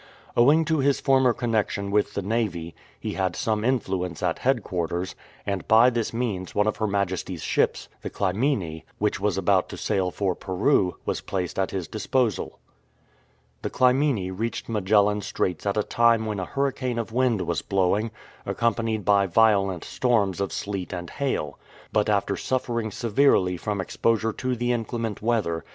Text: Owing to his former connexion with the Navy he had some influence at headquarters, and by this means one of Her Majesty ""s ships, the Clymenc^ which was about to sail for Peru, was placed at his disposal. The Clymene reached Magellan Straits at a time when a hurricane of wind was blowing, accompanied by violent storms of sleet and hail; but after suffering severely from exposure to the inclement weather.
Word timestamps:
Owing 0.35 0.65
to 0.65 0.79
his 0.79 0.99
former 0.99 1.31
connexion 1.31 1.91
with 1.91 2.15
the 2.15 2.23
Navy 2.23 2.73
he 2.99 3.13
had 3.13 3.35
some 3.35 3.63
influence 3.63 4.23
at 4.23 4.39
headquarters, 4.39 5.13
and 5.45 5.67
by 5.67 5.91
this 5.91 6.11
means 6.11 6.55
one 6.55 6.65
of 6.65 6.77
Her 6.77 6.87
Majesty 6.87 7.35
""s 7.35 7.41
ships, 7.41 7.87
the 8.01 8.09
Clymenc^ 8.09 8.81
which 8.97 9.19
was 9.19 9.37
about 9.37 9.69
to 9.69 9.77
sail 9.77 10.09
for 10.09 10.33
Peru, 10.33 10.95
was 11.05 11.21
placed 11.21 11.59
at 11.59 11.69
his 11.69 11.87
disposal. 11.87 12.57
The 13.61 13.69
Clymene 13.69 14.35
reached 14.35 14.67
Magellan 14.67 15.21
Straits 15.21 15.67
at 15.67 15.77
a 15.77 15.83
time 15.83 16.25
when 16.25 16.39
a 16.39 16.45
hurricane 16.45 16.97
of 16.97 17.11
wind 17.13 17.41
was 17.43 17.61
blowing, 17.61 18.09
accompanied 18.43 19.05
by 19.05 19.27
violent 19.27 19.83
storms 19.83 20.41
of 20.41 20.51
sleet 20.51 20.91
and 20.93 21.11
hail; 21.11 21.59
but 21.93 22.09
after 22.09 22.35
suffering 22.35 22.89
severely 22.89 23.55
from 23.55 23.79
exposure 23.79 24.33
to 24.33 24.55
the 24.55 24.71
inclement 24.71 25.21
weather. 25.21 25.63